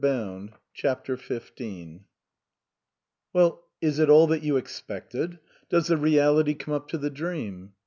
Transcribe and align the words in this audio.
152 0.03 0.57
CHAPTER 0.73 1.15
XV" 1.15 1.27
T 1.27 1.49
T 1.57 1.99
7ELL, 3.35 3.59
is 3.81 3.99
it 3.99 4.09
all 4.09 4.25
that 4.25 4.41
you 4.41 4.57
expected? 4.57 5.37
Does 5.69 5.89
V 5.89 5.89
V 5.89 5.93
the 5.93 6.01
reality 6.01 6.55
come 6.55 6.73
up 6.73 6.87
to 6.87 6.97
the 6.97 7.11
dream 7.11 7.73